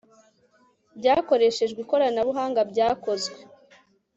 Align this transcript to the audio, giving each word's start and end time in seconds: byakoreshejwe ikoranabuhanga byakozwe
byakoreshejwe 0.99 1.79
ikoranabuhanga 1.81 2.61
byakozwe 2.71 3.37